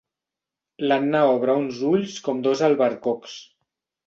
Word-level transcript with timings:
L'Anna 0.87 1.21
obre 1.33 1.57
uns 1.65 1.83
ulls 1.91 2.17
com 2.29 2.41
dos 2.49 2.65
albercocs. 2.71 3.39